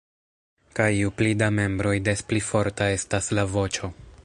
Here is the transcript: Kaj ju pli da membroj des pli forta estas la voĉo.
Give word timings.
Kaj 0.79 0.87
ju 0.99 1.11
pli 1.19 1.33
da 1.41 1.49
membroj 1.59 1.93
des 2.09 2.25
pli 2.31 2.41
forta 2.49 2.91
estas 2.97 3.33
la 3.41 3.47
voĉo. 3.57 3.95